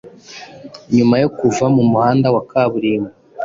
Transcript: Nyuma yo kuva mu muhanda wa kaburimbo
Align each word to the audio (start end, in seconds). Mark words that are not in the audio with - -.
Nyuma 0.95 1.15
yo 1.23 1.29
kuva 1.37 1.65
mu 1.75 1.83
muhanda 1.91 2.27
wa 2.35 2.41
kaburimbo 2.49 3.11